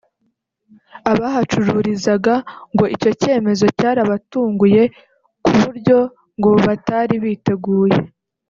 Abahacururizaga 1.11 2.35
ngo 2.73 2.85
icyo 2.95 3.11
cyemezo 3.21 3.65
cyarabatunguye 3.79 4.83
ku 5.43 5.53
buryo 5.63 5.97
ngo 6.37 6.49
batari 6.65 7.15
biteguye 7.25 7.97